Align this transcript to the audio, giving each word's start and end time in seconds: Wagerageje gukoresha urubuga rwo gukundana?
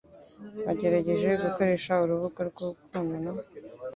Wagerageje 0.65 1.29
gukoresha 1.43 1.91
urubuga 2.03 2.41
rwo 2.49 2.65
gukundana? 2.75 3.29